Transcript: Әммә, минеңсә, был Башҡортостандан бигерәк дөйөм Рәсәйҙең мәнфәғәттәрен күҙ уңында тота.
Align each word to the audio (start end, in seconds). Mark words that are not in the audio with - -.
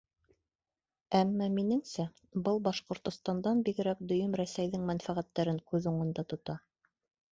Әммә, 1.17 1.49
минеңсә, 1.57 2.05
был 2.47 2.57
Башҡортостандан 2.69 3.61
бигерәк 3.69 4.01
дөйөм 4.13 4.35
Рәсәйҙең 4.45 4.89
мәнфәғәттәрен 4.91 5.65
күҙ 5.73 5.91
уңында 5.93 6.27
тота. 6.35 6.57